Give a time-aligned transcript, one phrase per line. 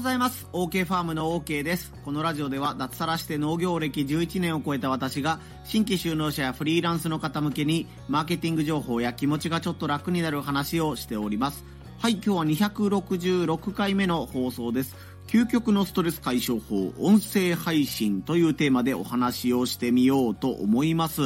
[0.00, 0.46] ございます。
[0.54, 1.92] OK ファームの OK です。
[2.06, 11.66] このラジオでは脱サラして農業歴11年を超えた私が新規就農者やフリーランスの方向けにマーケティング情報や気持ちがちょっと楽になる話をしております。
[11.98, 14.96] はい、今日は266回目の放送です。
[15.26, 21.20] 究極のストレス解消法、音声配信というテーマでお話をしてみようと思います。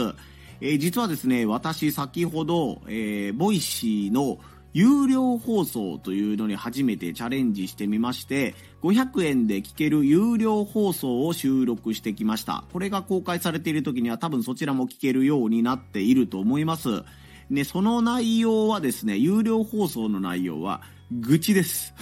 [0.60, 4.40] えー実はですね、私先ほど、えーボイシーの
[4.74, 12.64] 有料放送というのに初めてチャレンジしてみまして、500円で聞ける有料放送を収録してきました。
[12.72, 17.04] これが公開されている時には多分そちらも聞けるようになっていると思います。
[17.50, 21.94] ね、その内容はですね、有料放送の内容は、愚痴です。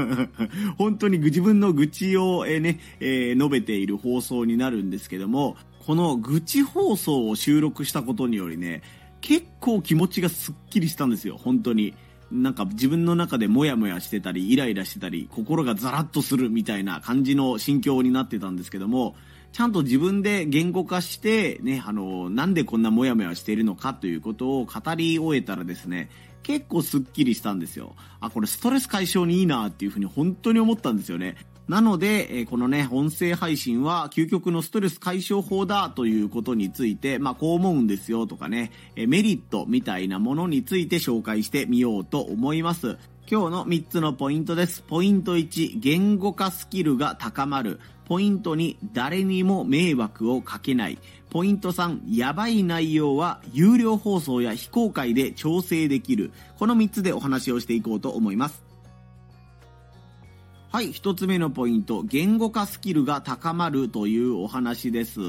[0.78, 8.82] 本当に自分の愚痴を、えね、えー述べている放送になるんですけども、この愚痴放送を収録したことによりね、
[9.20, 11.94] 結構気持ちがすっきりしたんですよ、本当に。
[12.30, 19.16] なんか自分の中でモヤモヤしてたり、イライラしてたり、心がザラッとするみたいな感じの心境になってたんですけども、
[19.52, 26.10] ちゃんと自分で言語化して、ね、あの、なんでこんなモヤモヤしているのかということを語り終えたらですね、
[26.42, 27.94] 結構すっきりしたんですよ。
[28.20, 31.36] あ、これストレス解消にいいなっていうふうに本当に思ったんですよね。
[31.68, 42.96] なので、このね、音声配信は究極のストレス解消法だということについて、まあこう思うんですよとかね、メリットみたいなものについて紹介してみようと思います。
[43.30, 44.80] 今日の3つのポイントです。
[44.80, 47.80] ポイント1、言語化スキルが高まる。
[48.06, 50.96] ポイント2、誰にも迷惑をかけない。
[51.28, 56.32] ポイント3、やばい内容は有料放送や非公開で調整できる。
[56.58, 58.67] この3つでお話をしていこうと思います。
[60.70, 65.20] はい、一つ目のポイント、言語化スキルが高まるというお話です。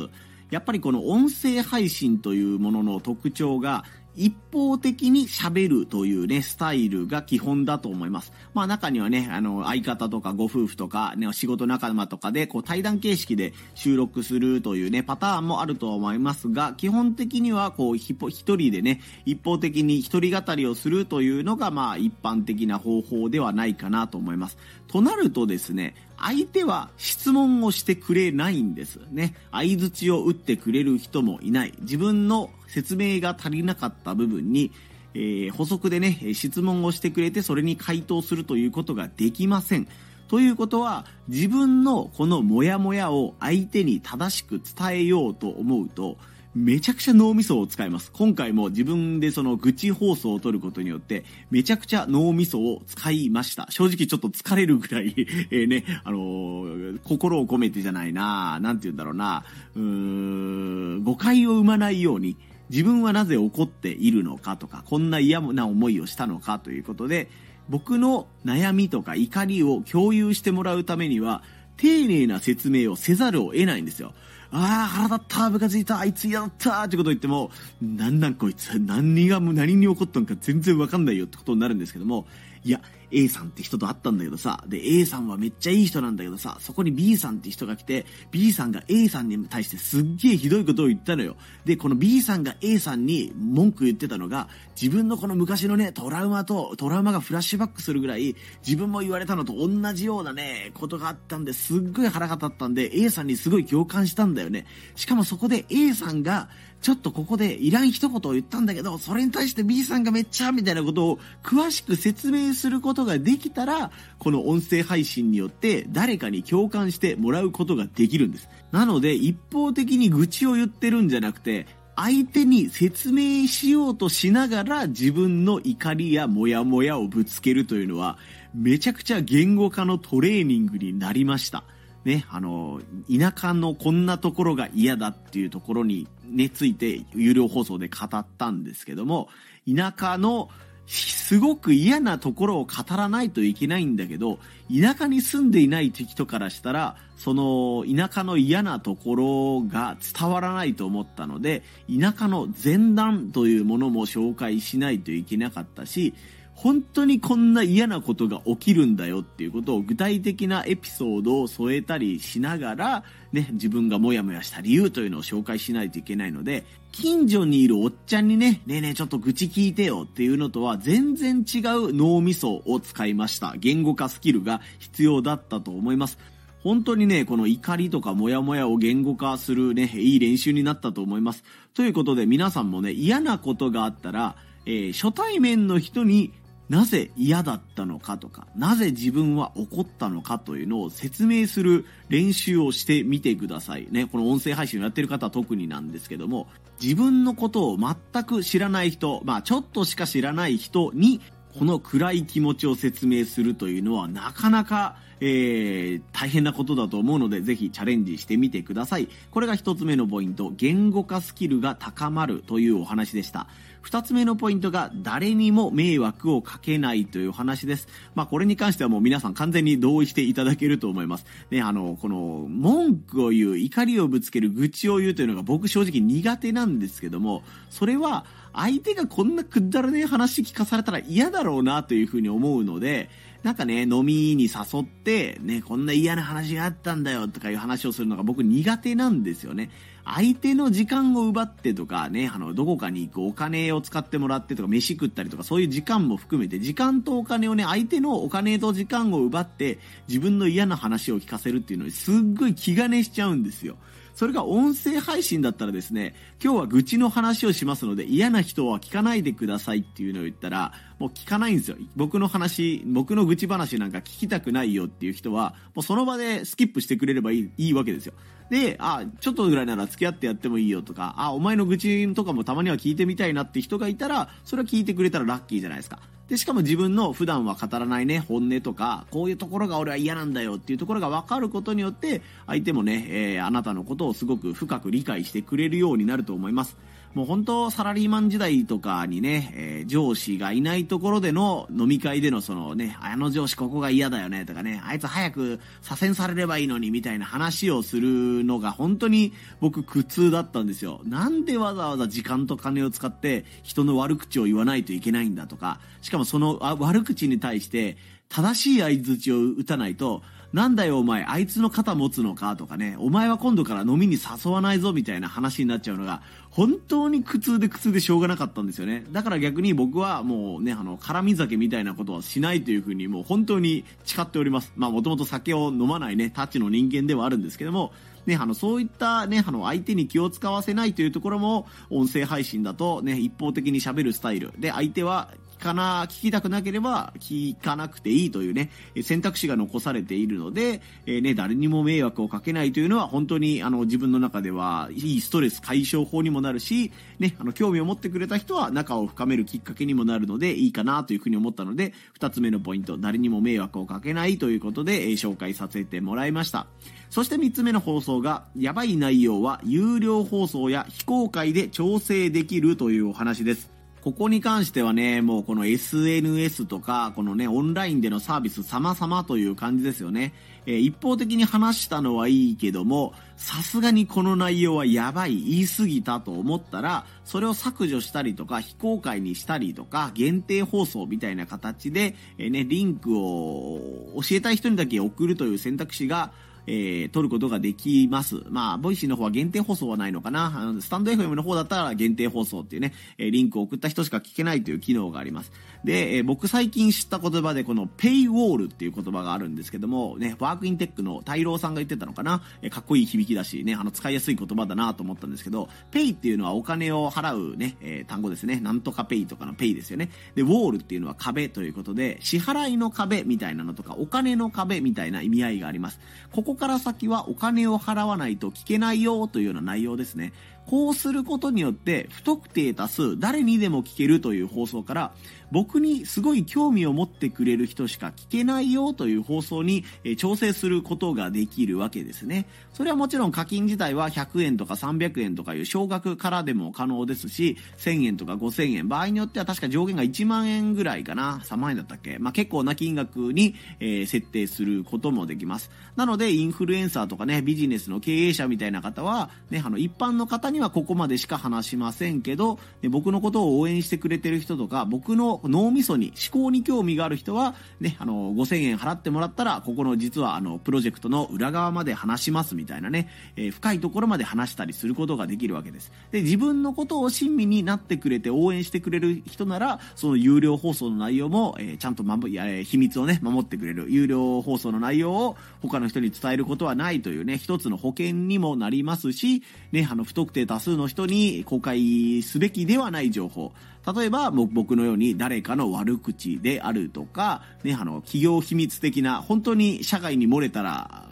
[0.51, 8.33] やっぱりこの音声配信というものの特徴が、一方的に喋るというね、スタイルが基本だと思います。
[8.53, 24.57] まあ中にはね、あの、相方とかご夫婦とか、ね、仕事仲間とかで、こう対談形式で収録するというね、パターンもあると思いますが、基本的にはこう、一人でね、一方的に一人語りをするというのが、まあ一般的な方法ではないかなと思います。
[24.87, 29.35] となるとですね、相手は質問をしてくれないんですね。
[29.51, 31.73] 相づちを打ってくれる人もいない。
[31.81, 34.71] 自分の説明が足りなかった部分に、
[35.13, 39.87] えー補足でね、質問をしてくれてそれに回答するということができません。
[40.27, 46.17] ということは、自分のこのモヤモヤを相手に正しく伝えようと思うと、
[46.55, 48.11] めちゃくちゃ脳みそを使います。
[48.11, 53.67] 今回も自分でその愚痴放送を取ることによって、めちゃくちゃ脳みそを使いました。
[53.69, 55.13] 正直ちょっと疲れるぐらい、
[55.51, 59.43] えーね、あのー心を込めてじゃないななんて言うんだろうな
[59.75, 62.35] うーん、誤解を生まないように、
[62.71, 67.29] 自分はなぜ怒っているのかとか、こんな嫌な思いをしたのかということで、
[67.69, 71.43] 僕の悩みとか怒りを共有してもらうためには、
[71.77, 74.13] 丁寧な説明をせざるを得ないんですよ。
[74.51, 77.51] ああ、腹立った、ムカついた、あいつ嫌だった、ってことを言っても、
[77.81, 82.25] なんなんこいつ、何が、何に起こったのか全然わかんないよってことになるんですけども、
[82.63, 91.35] いや、A さんって人と会ったんだけどさ、で、A さんはめっちゃいい人なんだけどさ、そこに B さんって人が来て、B さんが A さんに対してすっげえひどいことを言ったのよ。
[91.65, 94.47] で、この B さんが A さんに文句言ってたのが、
[94.79, 104.65] 自分のこの昔のね、トラウマと、トラウマがフラッシュバックするぐらい、自分も言われたのと同じようなね、ことがあったんで、すっごい腹が立ったんで、A さんにすごい共感したんだよね。
[104.95, 106.49] しかもそこで A さんが、
[106.81, 118.49] ちょっとここでいらん一言を言ったんだけど、それに対して B さんがめっちゃみたいなことを詳しく説明することができたら、この音声配信によって誰かに共感してもらうことができるんです。
[118.71, 121.67] なので、一方的に愚痴を言ってるんじゃなくて、
[121.97, 128.17] 相手に説明しようとしながら自分の怒りやモヤモヤをぶつけるというのは、
[128.53, 131.65] めちゃくちゃ言語化のトレーニングになりました。
[132.05, 139.29] ね、あの、田舎のこんなところが嫌だっていうところにね、ついて有料放送で語ったんですけども、
[139.67, 140.49] 田舎の
[140.87, 156.15] すごく嫌なところを語らないといけないんだけど、田舎に住んでいない人からしたら、その田舎の嫌なところが伝わらないと思ったので、田舎の前段というものも紹介しないといけなかったし、
[156.61, 173.55] 本当にこんな嫌なことが起きるんだよっていうことを具体的なエピソードを添えたりしながら、ね、自分がモヤモヤした理由というのを紹介しないといけないので、近所にいるおっちゃんにね、ねえねえちょっと愚痴聞いてよっていうのとは全然違う脳みそを使いました。
[173.57, 176.17] 言語化スキルが必要だったと思います。
[176.61, 181.45] 本当にね、この怒りとかモヤモヤを言語化するね、いい練習になったと思います。
[181.73, 184.35] ということで皆さんもね、嫌なことがあったら、
[184.65, 186.33] えー初対面の人に
[186.69, 193.87] なぜ嫌だったのかとか、なぜ自分は怒ったのかというのを説明する練習をしてみてください。
[193.89, 196.47] ね、この音声配信をやってる方は特になんですけども、
[196.81, 201.21] 自分のことを全く知らない人、まあちょっとしか知らない人に、
[201.57, 209.09] この暗い気持ちを説明するというのはなかなかえー、大変なことだと思うので、ぜひチャレンジしてみてください。
[209.31, 213.47] これが一つ目のポイント、言語化スキルが高まるというお話でした。
[213.83, 217.87] 2つ目のポイントが、誰にも迷惑をかけないという話です。
[218.15, 221.25] まあ、これに関してはもう皆さん完全に同意していただけると思います。
[221.51, 228.25] ね、あの、この、文句を言う、怒りをぶつける、愚痴を言うというのが僕正直苦手なんですけども、それは、
[228.59, 233.09] 相手がこんなくだらねえ話聞かされたら嫌だろうなというふうに思うので、
[233.41, 239.69] なんかね、飲みに誘って、ね、こんな嫌な話があったんだよとかいう話をするのが僕苦手なんですよね。
[240.03, 249.79] 相手の時間を奪ってとかね、あの、どこかに行くお金を使ってもらってとか、飯食ったりとか、そういう時間も含めて、時間とお金をね、相手のお金と時間を奪って、
[250.09, 253.77] 自分の嫌な話を聞かせるっていうのに、すっごい気兼ねしちゃうんですよ。
[254.19, 256.13] それが音声配信だったらですね、
[256.43, 261.77] 今日は愚痴の話をしますので嫌な人は聞かないでくださいっていうのを言ったら、もう聞かないんですよ。
[261.95, 268.13] 僕の話、僕の愚痴話なんか聞きたくないよっていう人は、もうその場でスキップしてくれればいいいいわけですよ。
[268.49, 276.01] で、あ、ちょっとぐらいなら付き合ってやってもいいよとか、あ、お前の愚痴とかもたまには聞いてみたいなって人がいたら、それは聞いてくれたらラッキーじゃないですか。
[276.29, 286.77] で、しかも自分の普段は語らないね、本音とか、こういうところが俺は嫌なんだよっていうところが分かることによって、相手もね、えー、あなたのことをすごく深く理解してくれるようになると思います。
[287.13, 301.01] もう本当サラリーマン時代とかにね、えー、上司がいないところでの飲み会でのそのね、あの上司ここが嫌だよねとかね、あいつ早く左遷されればいいのにみたいな話をするのが本当に僕苦痛だったんですよ。
[301.03, 307.97] なんでわざわざ時間と金を使って人の悪口を言わないといけないんだとか、しかもその悪口に対して
[308.29, 312.55] 正しい相槌を打たないと、なんだよお前、あいつの肩持つのか？
[312.55, 319.05] とかね、お前は今度から飲みに誘わないぞみたいな話になっちゃうのが、本当に苦痛で苦痛でしょうがなかったんですよね。
[319.11, 324.73] だから逆に僕はもうね、あの、絡み酒みたいなことはしないというふうにもう本当に誓っております。
[324.75, 327.91] まあもともと酒を飲まないね、タッチの人間ではあるんですけども、
[328.25, 334.51] ね、あの、そういったね、あの、相手に気を使わせないというところも、音声配信だとね、一方的に喋るスタイル。
[334.57, 335.29] で、相手は
[335.59, 338.71] かな、聞きたくなければ聞かなくていいというね、
[339.03, 356.67] 選択肢が残されているので、えー、ね、誰にも迷惑をかけないというのは本当にあの自分の中ではいいストレス解消法にもなるし、ね、あの興味を持ってくれた人は仲を深めるきっかけにもなるのでいいかなというふうに思ったので、二つ目のポイント、誰にも迷惑をかけないということで、えー、紹介させてもらいました。
[357.09, 363.78] そして三つ目の放送が、やばい内容は有料放送や非公開で調整できるというお話です。
[364.01, 370.33] ここに関してはね、もうこの SNS とか、このね、オンラインでのサービス様々という感じですよね。
[370.65, 386.31] えー、一方的に話したのはいいけども、さすがにこの内容はやばい、言い過ぎたと思ったら、それを削除したりとか、非公開にしたりとか、限定放送みたいな形で、えー、ね、リンクを教えたい人にだけ送るという選択肢が、
[386.71, 388.43] えー、撮ることができます。
[388.49, 390.53] まあ、ボイシーの方は限定放送はないのかな。
[390.55, 395.51] あのスタンド FM の方だったら限定放送っていうね、えリンクを送った人しか聞けないという機能があります。
[395.83, 402.41] で、えー、僕最近知った言葉でこのペイウォールっていう言葉があるんですけども、ね、ワークインテックの大郎さんが言ってたのかな？
[402.61, 408.59] えー、かっこいい響きだしね、あの、使いやすい言葉だなと思ったんですけど、ペイっていうのはお金を払うね、えー、単語ですね。
[408.59, 410.09] なんとかペイとかのペイですよね。
[410.35, 415.99] で、ウォールっていうのは壁ということで、支払いの壁みたいなのとか、お金の壁みたいな意味合いがあります。
[416.31, 420.33] ここから先はお金を払わないと聞けないよというような内容ですね。
[420.69, 425.13] こうすることによって不特定多数誰にでも聞けるという放送から
[425.51, 429.83] 僕にすごい興味を持ってくれる人しか聞けないよという放送に
[430.17, 432.45] 調整することができるわけですね。
[432.71, 442.19] それはもちろん課金自体は100円とか300円とかいう少額からでも可能ですし、1000円とか5000円、場合によっては確か上限が1万円ぐらいかな、3万円だったっけ？
[442.19, 445.71] まあ、結構な金額に、え、設定することもできます。
[445.95, 465.91] なので、インフルエンサーとかね、ビジネスの経営者みたいな方は、ね、あの、一般の方にはここまでしか話しませんけど、僕のことを応援してくれてる人とか、僕の脳みそに、思考に興味がある人は、ね、あの、5000円払ってもらったら、ここの実はあの、プロジェクトの裏側まで話しますみたいなね、えー、深いところまで話したりすることができるわけです。
[466.11, 473.87] で、自分のことを親身になってくれて応援してくれる人なら、その有料放送の内容も、えー、ちゃんと守、えー、秘密をね、守ってくれる。
[473.89, 483.51] 有料放送の内容を他の人に伝えることはないというね、一つの保険にもなりますし、ね、あの、不特定多数の人に公開すべきではない情報。
[483.95, 491.05] 例えば、僕のように誰かの悪口であるとか、ね、あの、企業秘密的な、本当に社外に漏れたら、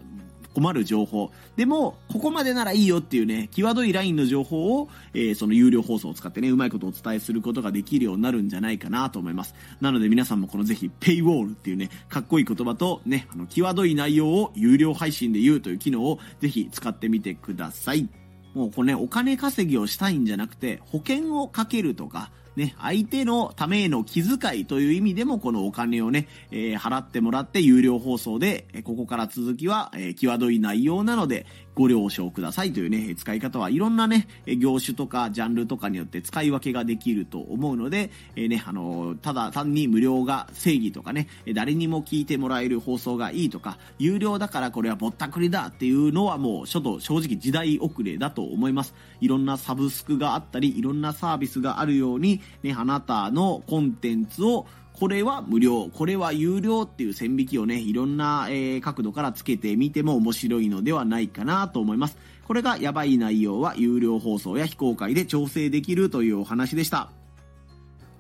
[0.56, 1.30] 困る情報。
[1.56, 9.54] でも、ここまでならいいよっていうね、際どいラインの情報を、えー、その有料放送を使ってね、うまいことお伝えすることができるようになるんじゃないかなと思います。
[9.82, 18.10] なので皆さんもこのぜひ、ペイウォールっていうね、かっこいい言葉とね、あの、際どい内容を有料配信で言うという機能をぜひ使ってみてください。
[18.58, 31.46] もうこれね、お金稼ぎをしたいんじゃなくて、保険をかけるとか、ね、相手のためへの気遣いという意味でもこのお金をね、えー、払ってもらって有料放送で、ここから続きは、えー、際どい内容なので、
[31.76, 48.96] ご了承くださいというね、使い方はいろんなね、業種とかジャンルとかによって使い分けができると思うので、えー、ね、あのただ単に無料が正義とかね、誰にも聞いてもらえる放送がいいとか、有料だからこれはぼったくりだっていうのはもうちょっと正直時代遅れだと思います。
[49.22, 54.66] いろんなサブスクがあったり、いろんなサービスがあるように、ね、あなたのコンテンツを
[55.00, 62.18] これは無料、これは有料っていう線引きをね、いろんな、え、角度からつけてみても面白いのではないかなと思います。
[62.48, 67.12] これがやばい内容は有料放送や非公開で調整できるというお話でした。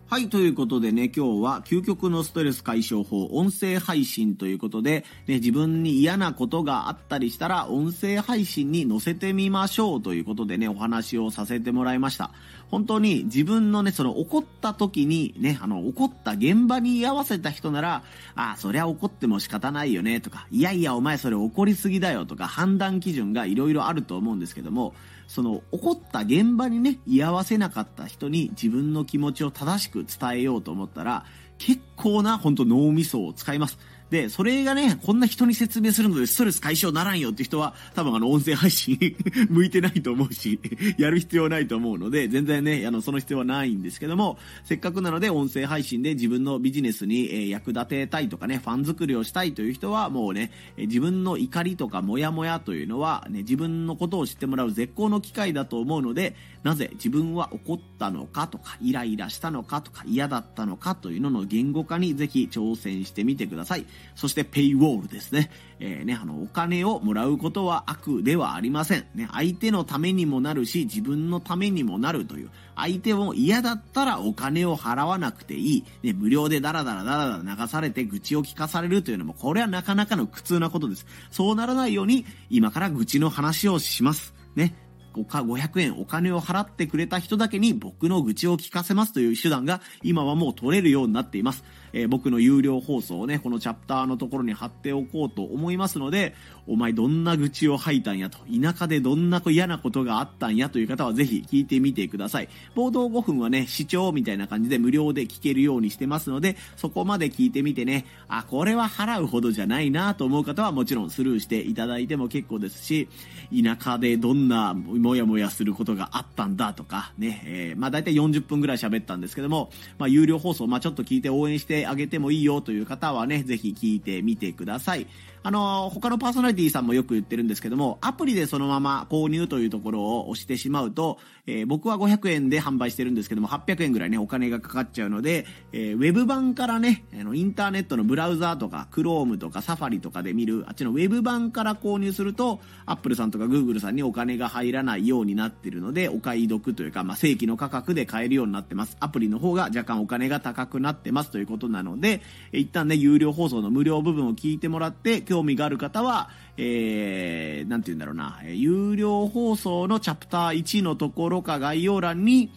[0.10, 12.32] はい、ということでね、今日は究極のストレス解消法、音声配信ということで、ね、自分に嫌なことがあったりしたら、音声配信に載せてみましょうということでね、お話をさせてもらいました。
[12.70, 18.04] 本当に自分のね、その怒った時にね、あの、怒った現場に居合わせた人なら、
[18.36, 24.94] ああ、そりゃ怒っても仕方ないよね、とか、いやいや、お前それ怒りすぎだよ、とか、判断基準がいろいろあると思うんですけども、
[25.28, 31.26] その怒った現場にね、居合わせなかった人に自分の気持ちを正しく伝えようと思ったら、
[31.58, 33.78] 結構な本当脳みそを使います。
[34.10, 38.98] で、それがね、こんな人に説明するのでストレス解消ならんよって人は、多分あの、音声配信
[39.50, 40.60] 向いてないと思うし、
[40.98, 63.86] やる必要ないと思うので、全然ね、あの、その必要はないんですけども、せっかくなので音声配信で自分のビジネスに、え役立てたいとかね、ファン作りをしたいという人は、もうね、自分の怒りとかモヤモヤというのは、ね、自分のことを知ってもらう絶好の機会だと思うので、なぜ自分は怒ったのかとか、イライラしたのかとか、嫌だったのかというのの言語化にぜひ挑戦してみてください。
[64.16, 65.52] そして、ペイウォールですね。
[65.80, 69.06] えー、ね、あの、お金をもらうことは悪ではありません。
[69.14, 72.50] ね、相手のためにもなるし、自分のためにもなるという。
[72.76, 75.84] 相手も嫌だったらお金を払わなくていい。
[76.04, 81.06] ね、無料でダラダラダラダラ流されて愚痴を聞かされるというのも、これはなかなかの苦痛なことです。
[81.32, 84.34] そうならないように、今から愚痴の話をします。
[84.56, 84.88] ね。
[85.24, 91.64] 500円お金を払ってくれた人だけに僕の愚痴を聞かせますという手段が今はもう取れるようになっています。
[91.94, 96.36] えー、僕の有料放送をね、このチャプターのところに貼っておこうと思いますので、
[96.68, 102.50] お前どんな愚痴を吐いたんやと、田舎でどんな嫌なことがあったんやという方はぜひ聞いてみてください。
[102.76, 113.08] 冒頭5分はね、視聴みたいな感じで無料で聞けるようにしてますので、そこまで聞いてみてね、あ、これは払うほどじゃないなと思う方はもちろんスルーしていただいても結構ですし、
[113.52, 125.08] 田舎でどんなモヤモヤすることがあったんだとか、ね、えー、まあ大体40分ぐらい喋ったんですけども、まあ有料放送、まあちょっと聞いて応援してあげてもいいよという方はね、ぜひ聞いてみてください。
[125.44, 148.98] あの、他のパーソナリティさんもよく言ってるんですけども、アプリでそのまま購入というところを押してしまうと、えー、僕は500円で販売してるんですけども、800円ぐらいね、お金がかかっちゃうので、えー、ウェブ版からね、あの、インターネットのブラウザーとか、Chrome とか Safari とかで見る、あっちのウェブ版から購入すると、Apple さんとか Google さんにお金が入らないようになってるので、お買い得というか、まあ、正規の価格で買えるようになってます。
[149.00, 162.50] アプリの方が若干お金が高くなってますということなので、一旦ね、有料放送の無料部分を聞いてもらって、興味がある方は、えー、なんて言うんだろうな、有料放送のチャプター1のところか概要欄に、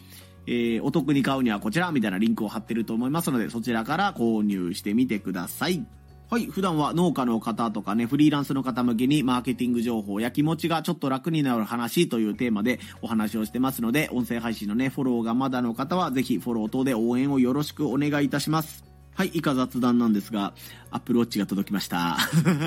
[0.46, 5.84] えー、お得に買うにはこちらみたいなリンクを貼ってると思いますので、そちらから購入してみてください。
[6.30, 6.46] はい。
[6.46, 18.89] 普段は農家の方とかね、フリーランスの方向けにマーケティング情報や気持ちがちょっと楽になる話というテーマでお話をしてますので、音声配信のね、フォローがまだの方はぜひフォロー等で応援をよろしくお願いいたします。
[19.20, 20.54] はい、以下雑談なんですが、
[20.90, 22.16] アップルウォッチが届きました。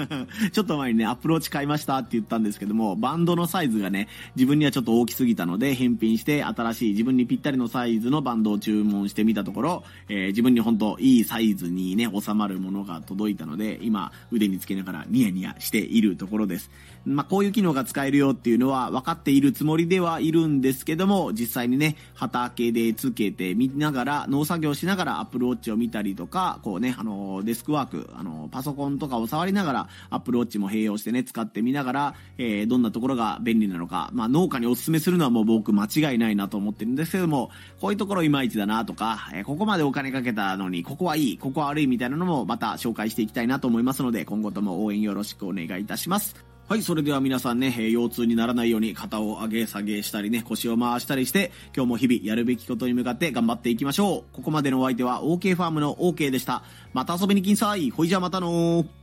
[0.54, 16.70] ちょっと前にね、アップルウォッチ買いましたって言ったんですけども、バンドのサイズがね、自分にはちょっと大きすぎたので、返品して新しい自分にぴったりのサイズのバンドを注文してみたところ、えー、自分に本当いいサイズにね、収まるものが届いたので、今、腕につけながらニヤニヤしているところです。
[17.06, 46.53] まあ、こういう機能が使えるよっていうのは分かっているつもりではいるんですけども、実際にね、畑でつけてみながら、農作業しながらアップルウォッチを見たりとか、か、こうね、あの、デスクワーク、あの、パソコンとかを触りながら、Apple Watch も併用してね、使ってみながら、えー、どんなところが便利なのか、まあ、農家にお勧めするのはもう僕間違いないなと思ってるんですけども、こういうところいまいちだなとか、えー、ここまでお金かけたのに、ここはいい、ここは悪いみたいなのもまた紹介していきたいなと思いますので、今後とも応援よろしくお願いいたします。
[46.70, 54.24] はい、それでは皆さんね、え腰痛にならないように肩を上げ下げしたりね、腰を回したりして、今日も日々やるべきことに向かって頑張っていきましょう。
[54.34, 56.64] ここまでのお相手は OK ファームの OK でした。
[56.94, 57.92] また遊びに来んさい。
[57.92, 59.03] ほいじゃまたのー。